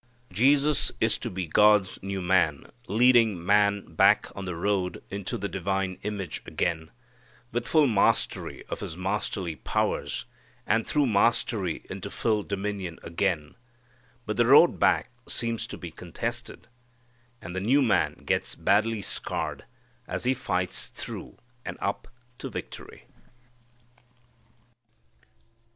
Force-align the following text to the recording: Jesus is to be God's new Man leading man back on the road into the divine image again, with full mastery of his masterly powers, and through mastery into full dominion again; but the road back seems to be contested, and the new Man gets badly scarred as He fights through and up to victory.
Jesus 0.33 0.91
is 0.99 1.19
to 1.19 1.29
be 1.29 1.45
God's 1.45 2.01
new 2.01 2.23
Man 2.23 2.65
leading 2.87 3.45
man 3.45 3.93
back 3.93 4.29
on 4.35 4.45
the 4.45 4.55
road 4.55 5.03
into 5.11 5.37
the 5.37 5.47
divine 5.47 5.99
image 6.01 6.41
again, 6.47 6.89
with 7.51 7.67
full 7.67 7.85
mastery 7.85 8.65
of 8.67 8.79
his 8.79 8.97
masterly 8.97 9.57
powers, 9.57 10.25
and 10.65 10.87
through 10.87 11.05
mastery 11.05 11.85
into 11.87 12.09
full 12.09 12.41
dominion 12.41 12.97
again; 13.03 13.53
but 14.25 14.37
the 14.37 14.45
road 14.47 14.79
back 14.79 15.11
seems 15.27 15.67
to 15.67 15.77
be 15.77 15.91
contested, 15.91 16.67
and 17.39 17.55
the 17.55 17.61
new 17.61 17.83
Man 17.83 18.23
gets 18.25 18.55
badly 18.55 19.03
scarred 19.03 19.65
as 20.07 20.23
He 20.23 20.33
fights 20.33 20.87
through 20.87 21.37
and 21.63 21.77
up 21.79 22.07
to 22.39 22.49
victory. 22.49 23.05